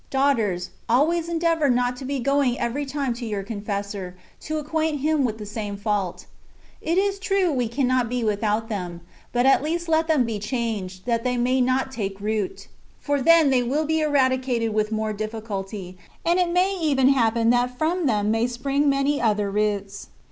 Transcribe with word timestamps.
Daughters, 0.09 0.71
always 0.89 1.29
endeavour 1.29 1.69
not 1.69 1.95
to 1.97 2.05
be 2.05 2.19
going 2.19 2.57
every 2.59 2.87
time 2.87 3.13
to 3.13 3.23
your 3.23 3.43
confessor, 3.43 4.17
to 4.39 4.57
acquaint 4.57 5.01
him 5.01 5.23
with 5.23 5.37
the 5.37 5.45
same 5.45 5.77
fault. 5.77 6.25
It 6.81 6.97
is 6.97 7.19
true 7.19 7.51
we 7.51 7.67
cannot 7.67 8.09
be 8.09 8.23
without 8.23 8.67
them; 8.67 9.01
but 9.31 9.45
at 9.45 9.61
least 9.61 9.87
let 9.87 10.07
them 10.07 10.25
be 10.25 10.39
changed, 10.39 11.05
that 11.05 11.23
they 11.23 11.37
may 11.37 11.61
not 11.61 11.91
take 11.91 12.19
root; 12.19 12.67
for 12.99 13.21
then 13.21 13.51
they 13.51 13.61
wiU 13.61 13.85
be 13.85 14.01
eradicated 14.01 14.73
with 14.73 14.91
more 14.91 15.13
difficulty, 15.13 15.99
and 16.25 16.39
it 16.39 16.49
may 16.49 16.75
even 16.79 17.09
happen 17.09 17.51
that 17.51 17.77
from 17.77 18.07
them 18.07 18.31
may 18.31 18.47
spring 18.47 18.89
many 18.89 19.21
other 19.21 19.51
roots. 19.51 20.07